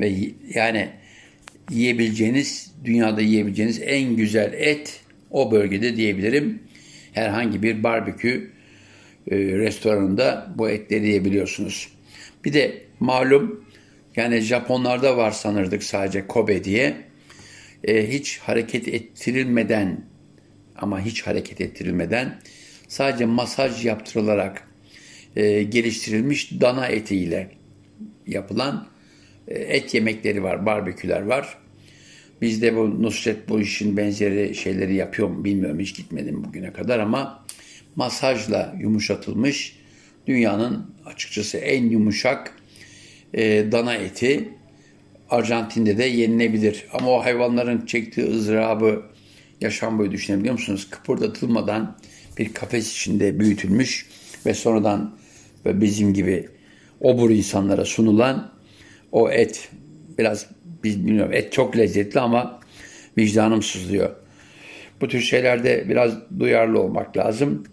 Ve 0.00 0.12
yani 0.54 0.88
yiyebileceğiniz, 1.70 2.72
dünyada 2.84 3.20
yiyebileceğiniz 3.20 3.82
en 3.82 4.16
güzel 4.16 4.52
et 4.52 5.00
o 5.34 5.50
bölgede 5.50 5.96
diyebilirim. 5.96 6.62
Herhangi 7.12 7.62
bir 7.62 7.82
barbekü 7.82 8.50
e, 9.30 9.36
restoranında 9.36 10.54
bu 10.58 10.70
etleri 10.70 11.06
yiyebiliyorsunuz. 11.06 11.88
Bir 12.44 12.52
de 12.52 12.82
malum 13.00 13.64
yani 14.16 14.40
Japonlarda 14.40 15.16
var 15.16 15.30
sanırdık 15.30 15.82
sadece 15.82 16.26
Kobe 16.26 16.64
diye. 16.64 16.96
E, 17.84 18.12
hiç 18.12 18.38
hareket 18.38 18.88
ettirilmeden 18.88 20.04
ama 20.76 21.00
hiç 21.00 21.22
hareket 21.22 21.60
ettirilmeden 21.60 22.38
sadece 22.88 23.24
masaj 23.24 23.86
yaptırılarak 23.86 24.68
e, 25.36 25.62
geliştirilmiş 25.62 26.60
dana 26.60 26.86
etiyle 26.86 27.50
yapılan 28.26 28.86
e, 29.48 29.54
et 29.54 29.94
yemekleri 29.94 30.42
var, 30.42 30.66
barbeküler 30.66 31.22
var. 31.22 31.63
Bizde 32.40 32.76
bu 32.76 33.02
Nusret 33.02 33.48
bu 33.48 33.60
işin 33.60 33.96
benzeri 33.96 34.54
şeyleri 34.54 34.94
yapıyor 34.94 35.28
mu 35.28 35.44
bilmiyorum. 35.44 35.80
Hiç 35.80 35.96
gitmedim 35.96 36.44
bugüne 36.44 36.72
kadar 36.72 36.98
ama 36.98 37.44
masajla 37.96 38.76
yumuşatılmış 38.80 39.76
dünyanın 40.26 40.90
açıkçası 41.06 41.58
en 41.58 41.84
yumuşak 41.84 42.56
e, 43.34 43.72
dana 43.72 43.94
eti 43.94 44.48
Arjantin'de 45.30 45.98
de 45.98 46.04
yenilebilir. 46.04 46.86
Ama 46.92 47.10
o 47.10 47.24
hayvanların 47.24 47.86
çektiği 47.86 48.26
ızdırabı 48.26 49.02
yaşam 49.60 49.98
boyu 49.98 50.12
düşünebiliyor 50.12 50.52
musunuz? 50.52 50.90
Kıpırdatılmadan 50.90 51.98
bir 52.38 52.54
kafes 52.54 52.92
içinde 52.92 53.40
büyütülmüş 53.40 54.06
ve 54.46 54.54
sonradan 54.54 55.16
ve 55.66 55.80
bizim 55.80 56.14
gibi 56.14 56.48
obur 57.00 57.30
insanlara 57.30 57.84
sunulan 57.84 58.52
o 59.12 59.30
et 59.30 59.70
biraz 60.18 60.46
bilmiyorum 60.84 61.32
et 61.32 61.52
çok 61.52 61.76
lezzetli 61.76 62.20
ama 62.20 62.60
vicdanım 63.18 63.62
sızlıyor. 63.62 64.10
Bu 65.00 65.08
tür 65.08 65.20
şeylerde 65.20 65.84
biraz 65.88 66.12
duyarlı 66.38 66.80
olmak 66.80 67.16
lazım. 67.16 67.64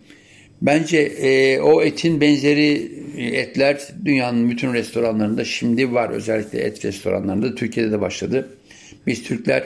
Bence 0.61 0.97
e, 0.97 1.59
o 1.59 1.81
etin 1.81 2.21
benzeri 2.21 2.91
etler 3.17 3.87
dünyanın 4.05 4.49
bütün 4.49 4.73
restoranlarında 4.73 5.45
şimdi 5.45 5.93
var. 5.93 6.09
Özellikle 6.09 6.59
et 6.59 6.85
restoranlarında. 6.85 7.55
Türkiye'de 7.55 7.91
de 7.91 8.01
başladı. 8.01 8.49
Biz 9.07 9.23
Türkler 9.23 9.63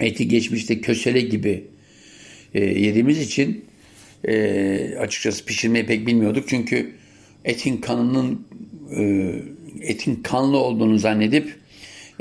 eti 0.00 0.28
geçmişte 0.28 0.80
kösele 0.80 1.20
gibi 1.20 1.64
e, 2.54 2.64
yediğimiz 2.64 3.20
için 3.20 3.64
e, 4.24 4.94
açıkçası 4.98 5.44
pişirmeyi 5.44 5.86
pek 5.86 6.06
bilmiyorduk. 6.06 6.44
Çünkü 6.48 6.90
etin 7.44 7.76
kanının 7.76 8.46
e, 8.96 9.32
etin 9.82 10.22
kanlı 10.22 10.56
olduğunu 10.56 10.98
zannedip 10.98 11.59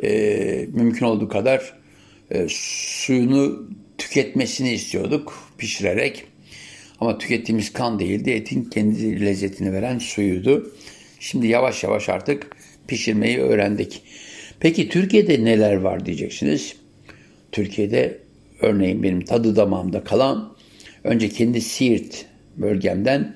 e, 0.04 0.68
mümkün 0.74 1.06
olduğu 1.06 1.28
kadar 1.28 1.74
e, 2.32 2.48
suyunu 2.50 3.70
tüketmesini 3.98 4.72
istiyorduk 4.74 5.54
pişirerek. 5.58 6.24
Ama 7.00 7.18
tükettiğimiz 7.18 7.74
kan 7.74 8.00
değildi. 8.00 8.32
Etin 8.32 8.64
kendi 8.64 9.26
lezzetini 9.26 9.74
veren 9.74 9.98
suyuydu. 9.98 10.74
Şimdi 11.20 11.48
yavaş 11.48 11.84
yavaş 11.84 12.10
artık 12.10 12.48
pişirmeyi 12.88 13.38
öğrendik. 13.38 14.02
Peki 14.60 14.90
Türkiye'de 14.90 15.46
neler 15.46 15.76
var 15.76 16.06
diyeceksiniz. 16.06 16.76
Türkiye'de 17.52 18.20
örneğin 18.62 19.04
benim 19.04 19.22
tadı 19.22 19.56
damağımda 19.56 20.04
kalan 20.04 20.54
önce 21.04 21.30
kendi 21.30 21.62
Siirt 21.62 22.26
bölgemden 22.58 23.36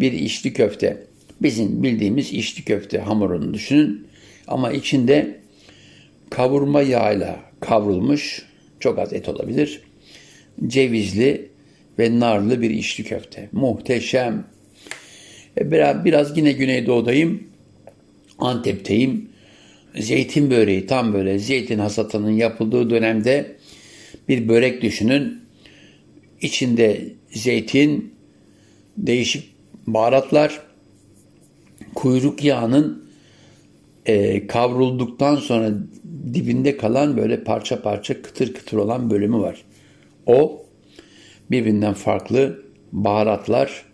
bir 0.00 0.12
içli 0.12 0.52
köfte. 0.52 1.06
Bizim 1.42 1.82
bildiğimiz 1.82 2.32
içli 2.32 2.64
köfte 2.64 2.98
hamurunu 2.98 3.54
düşünün. 3.54 4.06
Ama 4.46 4.72
içinde 4.72 5.41
kavurma 6.32 6.82
yağıyla 6.82 7.40
kavrulmuş, 7.60 8.42
çok 8.80 8.98
az 8.98 9.12
et 9.12 9.28
olabilir, 9.28 9.82
cevizli 10.66 11.50
ve 11.98 12.20
narlı 12.20 12.62
bir 12.62 12.70
içli 12.70 13.04
köfte. 13.04 13.48
Muhteşem. 13.52 14.44
E, 15.58 15.70
biraz, 15.72 16.04
biraz 16.04 16.38
yine 16.38 16.52
Güneydoğu'dayım. 16.52 17.42
Antep'teyim. 18.38 19.28
Zeytin 19.98 20.50
böreği 20.50 20.86
tam 20.86 21.14
böyle 21.14 21.38
zeytin 21.38 21.78
hasatının 21.78 22.30
yapıldığı 22.30 22.90
dönemde 22.90 23.56
bir 24.28 24.48
börek 24.48 24.82
düşünün. 24.82 25.40
İçinde 26.40 27.04
zeytin, 27.30 28.14
değişik 28.96 29.54
baharatlar, 29.86 30.60
kuyruk 31.94 32.44
yağının 32.44 33.04
e, 34.06 34.46
kavrulduktan 34.46 35.36
sonra 35.36 35.72
dibinde 36.34 36.76
kalan 36.76 37.16
böyle 37.16 37.44
parça 37.44 37.82
parça 37.82 38.22
kıtır 38.22 38.54
kıtır 38.54 38.76
olan 38.76 39.10
bölümü 39.10 39.38
var. 39.38 39.64
O 40.26 40.66
birbirinden 41.50 41.94
farklı 41.94 42.62
baharatlar 42.92 43.84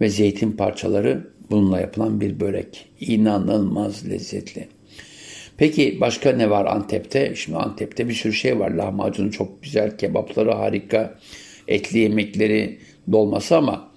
ve 0.00 0.08
zeytin 0.08 0.52
parçaları 0.52 1.30
bununla 1.50 1.80
yapılan 1.80 2.20
bir 2.20 2.40
börek. 2.40 2.88
İnanılmaz 3.00 4.10
lezzetli. 4.10 4.68
Peki 5.56 5.98
başka 6.00 6.32
ne 6.32 6.50
var 6.50 6.64
Antep'te? 6.64 7.34
Şimdi 7.34 7.58
Antep'te 7.58 8.08
bir 8.08 8.14
sürü 8.14 8.32
şey 8.32 8.58
var. 8.58 8.70
Lahmacun 8.70 9.30
çok 9.30 9.62
güzel, 9.62 9.98
kebapları 9.98 10.52
harika, 10.52 11.18
etli 11.68 11.98
yemekleri, 11.98 12.78
dolması 13.12 13.56
ama 13.56 13.92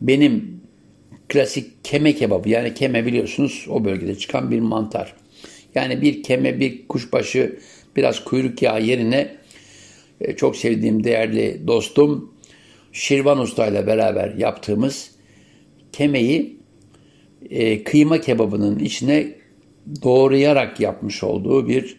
benim 0.00 0.60
klasik 1.28 1.84
keme 1.84 2.14
kebabı 2.14 2.48
yani 2.48 2.74
keme 2.74 3.06
biliyorsunuz 3.06 3.66
o 3.70 3.84
bölgede 3.84 4.14
çıkan 4.14 4.50
bir 4.50 4.60
mantar. 4.60 5.14
Yani 5.74 6.02
bir 6.02 6.22
keme, 6.22 6.60
bir 6.60 6.88
kuşbaşı, 6.88 7.58
biraz 7.96 8.24
kuyruk 8.24 8.62
yağı 8.62 8.82
yerine 8.82 9.36
e, 10.20 10.36
çok 10.36 10.56
sevdiğim 10.56 11.04
değerli 11.04 11.66
dostum 11.66 12.34
Şirvan 12.92 13.38
Usta 13.38 13.66
ile 13.66 13.86
beraber 13.86 14.34
yaptığımız 14.34 15.10
kemeyi 15.92 16.56
e, 17.50 17.84
kıyma 17.84 18.20
kebabının 18.20 18.78
içine 18.78 19.34
doğrayarak 20.02 20.80
yapmış 20.80 21.22
olduğu 21.22 21.68
bir 21.68 21.96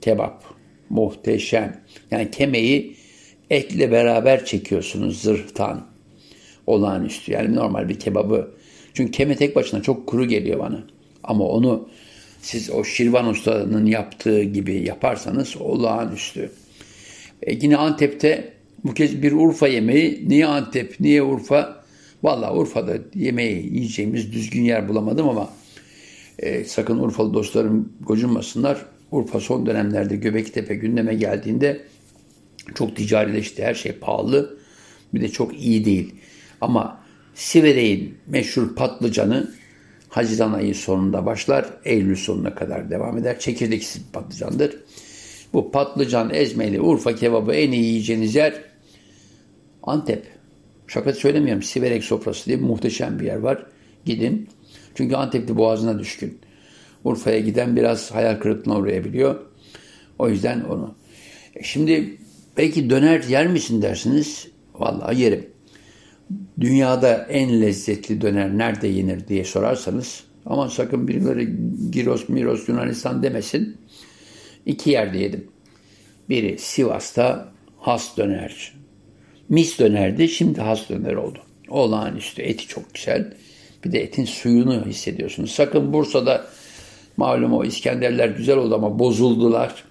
kebap. 0.00 0.44
Muhteşem. 0.90 1.80
Yani 2.10 2.30
kemeyi 2.30 2.96
etle 3.50 3.92
beraber 3.92 4.44
çekiyorsunuz 4.44 5.22
zırhtan. 5.22 5.86
Olağanüstü. 6.66 7.32
Yani 7.32 7.54
normal 7.54 7.88
bir 7.88 7.98
kebabı. 7.98 8.54
Çünkü 8.94 9.12
keme 9.12 9.36
tek 9.36 9.56
başına 9.56 9.82
çok 9.82 10.06
kuru 10.06 10.28
geliyor 10.28 10.58
bana. 10.58 10.86
Ama 11.24 11.44
onu 11.44 11.88
siz 12.42 12.70
o 12.70 12.84
Şirvan 12.84 13.26
Usta'nın 13.26 13.86
yaptığı 13.86 14.42
gibi 14.42 14.74
yaparsanız 14.86 15.56
olağanüstü. 15.56 16.50
E 17.42 17.54
yine 17.54 17.76
Antep'te 17.76 18.52
bu 18.84 18.94
kez 18.94 19.22
bir 19.22 19.32
Urfa 19.32 19.68
yemeği. 19.68 20.28
Niye 20.28 20.46
Antep, 20.46 21.00
niye 21.00 21.22
Urfa? 21.22 21.84
Valla 22.22 22.54
Urfa'da 22.54 22.96
yemeği 23.14 23.74
yiyeceğimiz 23.74 24.32
düzgün 24.32 24.62
yer 24.62 24.88
bulamadım 24.88 25.28
ama 25.28 25.50
e, 26.38 26.64
sakın 26.64 26.98
Urfalı 26.98 27.34
dostlarım 27.34 27.92
gocunmasınlar. 28.00 28.86
Urfa 29.10 29.40
son 29.40 29.66
dönemlerde 29.66 30.16
Göbektepe 30.16 30.74
gündeme 30.74 31.14
geldiğinde 31.14 31.80
çok 32.74 32.96
ticarileşti. 32.96 33.64
Her 33.64 33.74
şey 33.74 33.92
pahalı. 33.92 34.58
Bir 35.14 35.20
de 35.20 35.28
çok 35.28 35.60
iyi 35.60 35.84
değil. 35.84 36.14
Ama 36.60 37.00
Siverek'in 37.34 38.14
meşhur 38.26 38.74
patlıcanı 38.74 39.50
Haziran 40.08 40.52
ayı 40.52 40.74
sonunda 40.74 41.26
başlar. 41.26 41.66
Eylül 41.84 42.16
sonuna 42.16 42.54
kadar 42.54 42.90
devam 42.90 43.18
eder. 43.18 43.38
Çekirdeksiz 43.38 44.02
patlıcandır. 44.12 44.76
Bu 45.52 45.70
patlıcan 45.70 46.34
ezmeli 46.34 46.80
Urfa 46.80 47.14
kebabı 47.14 47.52
en 47.52 47.72
iyi 47.72 47.84
yiyeceğiniz 47.84 48.34
yer 48.34 48.54
Antep. 49.82 50.26
Şaka 50.86 51.12
söylemiyorum. 51.12 51.62
Siverek 51.62 52.04
sofrası 52.04 52.46
diye 52.46 52.56
muhteşem 52.56 53.20
bir 53.20 53.24
yer 53.24 53.36
var. 53.36 53.66
Gidin. 54.04 54.48
Çünkü 54.94 55.14
Antepli 55.14 55.56
boğazına 55.56 55.98
düşkün. 55.98 56.38
Urfa'ya 57.04 57.38
giden 57.38 57.76
biraz 57.76 58.10
hayal 58.10 58.36
kırıklığına 58.40 58.78
uğrayabiliyor. 58.78 59.36
O 60.18 60.28
yüzden 60.28 60.60
onu. 60.60 60.94
E 61.54 61.62
şimdi 61.62 62.18
belki 62.56 62.90
döner 62.90 63.22
yer 63.22 63.46
misin 63.46 63.82
dersiniz. 63.82 64.48
Vallahi 64.74 65.20
yerim. 65.20 65.46
Dünyada 66.60 67.26
en 67.30 67.60
lezzetli 67.60 68.20
döner 68.20 68.58
nerede 68.58 68.88
yenir 68.88 69.28
diye 69.28 69.44
sorarsanız 69.44 70.24
ama 70.46 70.68
sakın 70.68 71.08
birileri 71.08 71.56
Giros, 71.90 72.28
Miros, 72.28 72.68
Yunanistan 72.68 73.22
demesin. 73.22 73.76
İki 74.66 74.90
yerde 74.90 75.18
yedim. 75.18 75.48
Biri 76.28 76.58
Sivas'ta 76.58 77.52
has 77.78 78.16
döner. 78.16 78.72
Mis 79.48 79.78
dönerdi, 79.78 80.28
şimdi 80.28 80.60
has 80.60 80.88
döner 80.88 81.14
oldu. 81.14 81.38
Olağanüstü, 81.68 82.42
eti 82.42 82.66
çok 82.66 82.94
güzel. 82.94 83.34
Bir 83.84 83.92
de 83.92 84.02
etin 84.02 84.24
suyunu 84.24 84.86
hissediyorsunuz. 84.86 85.50
Sakın 85.50 85.92
Bursa'da 85.92 86.46
malum 87.16 87.52
o 87.52 87.64
İskenderler 87.64 88.28
güzel 88.28 88.56
oldu 88.56 88.74
ama 88.74 88.98
bozuldular. 88.98 89.84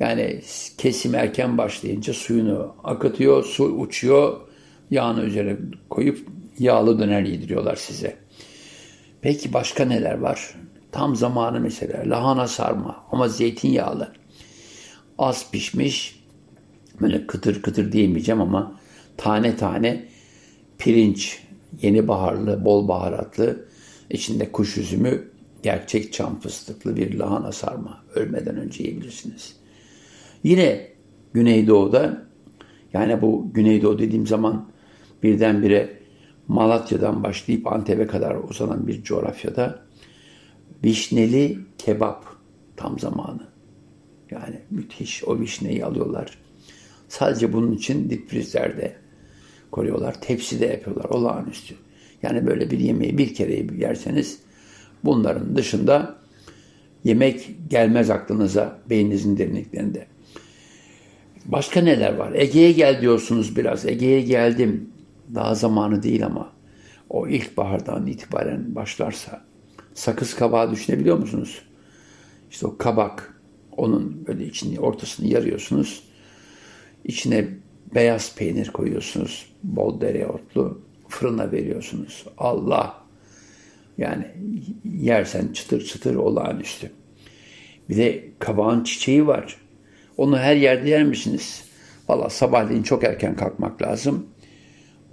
Yani 0.00 0.40
kesim 0.78 1.14
erken 1.14 1.58
başlayınca 1.58 2.14
suyunu 2.14 2.74
akıtıyor, 2.84 3.44
su 3.44 3.64
uçuyor. 3.64 4.40
Yağını 4.90 5.22
üzerine 5.22 5.56
koyup 5.90 6.28
yağlı 6.58 6.98
döner 6.98 7.22
yediriyorlar 7.22 7.76
size. 7.76 8.16
Peki 9.22 9.52
başka 9.52 9.84
neler 9.84 10.18
var? 10.18 10.54
Tam 10.92 11.16
zamanı 11.16 11.60
mesela 11.60 12.10
lahana 12.10 12.48
sarma 12.48 13.04
ama 13.12 13.28
zeytinyağlı. 13.28 14.12
Az 15.18 15.50
pişmiş 15.50 16.24
böyle 17.00 17.26
kıtır 17.26 17.62
kıtır 17.62 17.92
diyemeyeceğim 17.92 18.40
ama 18.40 18.80
tane 19.16 19.56
tane 19.56 20.04
pirinç, 20.78 21.42
yeni 21.82 22.08
baharlı, 22.08 22.64
bol 22.64 22.88
baharatlı, 22.88 23.64
içinde 24.10 24.52
kuş 24.52 24.78
üzümü, 24.78 25.28
gerçek 25.62 26.12
çam 26.12 26.40
fıstıklı 26.40 26.96
bir 26.96 27.18
lahana 27.18 27.52
sarma. 27.52 28.04
Ölmeden 28.14 28.56
önce 28.56 28.82
yiyebilirsiniz. 28.82 29.56
Yine 30.44 30.88
Güneydoğu'da 31.32 32.22
yani 32.92 33.22
bu 33.22 33.50
Güneydoğu 33.54 33.98
dediğim 33.98 34.26
zaman 34.26 34.68
birdenbire 35.24 35.98
Malatya'dan 36.48 37.22
başlayıp 37.22 37.72
Antep'e 37.72 38.06
kadar 38.06 38.36
uzanan 38.50 38.86
bir 38.86 39.02
coğrafyada 39.02 39.82
vişneli 40.84 41.58
kebap 41.78 42.24
tam 42.76 42.98
zamanı. 42.98 43.46
Yani 44.30 44.60
müthiş 44.70 45.24
o 45.24 45.40
vişneyi 45.40 45.84
alıyorlar. 45.84 46.38
Sadece 47.08 47.52
bunun 47.52 47.72
için 47.72 48.10
dipfrizlerde 48.10 48.96
koyuyorlar. 49.70 50.20
Tepside 50.20 50.66
yapıyorlar. 50.66 51.04
Olağanüstü. 51.04 51.74
Yani 52.22 52.46
böyle 52.46 52.70
bir 52.70 52.78
yemeği 52.78 53.18
bir 53.18 53.34
kere 53.34 53.66
yerseniz 53.78 54.38
bunların 55.04 55.56
dışında 55.56 56.16
yemek 57.04 57.50
gelmez 57.70 58.10
aklınıza 58.10 58.78
beyninizin 58.90 59.38
derinliklerinde. 59.38 60.06
Başka 61.44 61.80
neler 61.80 62.14
var? 62.14 62.32
Ege'ye 62.34 62.72
gel 62.72 63.00
diyorsunuz 63.00 63.56
biraz. 63.56 63.86
Ege'ye 63.86 64.20
geldim. 64.20 64.90
Daha 65.34 65.54
zamanı 65.54 66.02
değil 66.02 66.26
ama 66.26 66.52
o 67.10 67.28
ilkbahardan 67.28 68.06
itibaren 68.06 68.74
başlarsa 68.74 69.44
sakız 69.94 70.34
kabağı 70.34 70.70
düşünebiliyor 70.70 71.18
musunuz? 71.18 71.62
İşte 72.50 72.66
o 72.66 72.76
kabak 72.78 73.40
onun 73.76 74.26
böyle 74.26 74.46
içini 74.46 74.80
ortasını 74.80 75.26
yarıyorsunuz. 75.26 76.04
İçine 77.04 77.48
beyaz 77.94 78.34
peynir 78.34 78.68
koyuyorsunuz. 78.68 79.52
Bol 79.62 80.00
dereotlu. 80.00 80.80
Fırına 81.08 81.52
veriyorsunuz. 81.52 82.26
Allah! 82.38 83.04
Yani 83.98 84.26
yersen 84.84 85.48
çıtır 85.52 85.84
çıtır 85.84 86.14
olağanüstü. 86.14 86.90
Bir 87.88 87.96
de 87.96 88.24
kabağın 88.38 88.84
çiçeği 88.84 89.26
var. 89.26 89.56
Onu 90.16 90.38
her 90.38 90.56
yerde 90.56 90.90
yer 90.90 91.04
misiniz? 91.04 91.64
Valla 92.08 92.30
sabahleyin 92.30 92.82
çok 92.82 93.04
erken 93.04 93.36
kalkmak 93.36 93.82
lazım. 93.82 94.26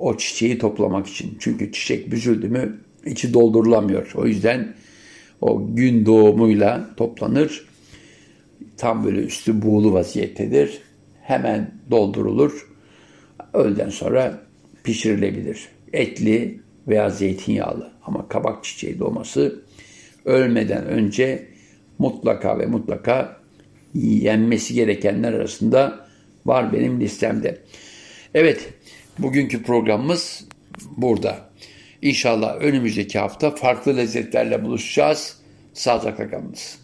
O 0.01 0.17
çiçeği 0.17 0.57
toplamak 0.57 1.07
için. 1.07 1.37
Çünkü 1.39 1.71
çiçek 1.71 2.11
büzüldü 2.11 2.49
mü 2.49 2.81
içi 3.05 3.33
doldurulamıyor. 3.33 4.11
O 4.15 4.25
yüzden 4.25 4.73
o 5.41 5.75
gün 5.75 6.05
doğumuyla 6.05 6.89
toplanır. 6.97 7.65
Tam 8.77 9.05
böyle 9.05 9.19
üstü 9.21 9.61
buğulu 9.61 9.93
vaziyettedir. 9.93 10.81
Hemen 11.21 11.71
doldurulur. 11.91 12.67
Öğleden 13.53 13.89
sonra 13.89 14.41
pişirilebilir. 14.83 15.67
Etli 15.93 16.59
veya 16.87 17.09
zeytinyağlı 17.09 17.91
ama 18.05 18.27
kabak 18.27 18.63
çiçeği 18.63 18.99
doğması 18.99 19.61
ölmeden 20.25 20.85
önce 20.85 21.47
mutlaka 21.99 22.59
ve 22.59 22.65
mutlaka 22.65 23.37
yenmesi 23.93 24.73
gerekenler 24.73 25.33
arasında 25.33 26.07
var 26.45 26.73
benim 26.73 26.99
listemde. 26.99 27.57
Evet, 28.33 28.73
bugünkü 29.19 29.63
programımız 29.63 30.45
burada. 30.97 31.49
İnşallah 32.01 32.55
önümüzdeki 32.55 33.19
hafta 33.19 33.55
farklı 33.55 33.97
lezzetlerle 33.97 34.63
buluşacağız. 34.63 35.37
Sağlıcakla 35.73 36.29
kalınız. 36.29 36.80